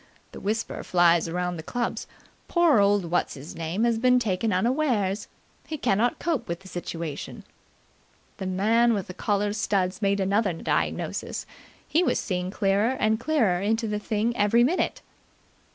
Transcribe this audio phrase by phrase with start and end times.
[0.31, 2.07] The whisper flies around the clubs:
[2.47, 5.27] 'Poor old What's his name has been taken unawares.
[5.67, 7.43] He cannot cope with the situation!'"
[8.37, 11.45] The man with the collar studs made another diagnosis.
[11.87, 15.03] He was seeing clearer and clearer into the thing every minute.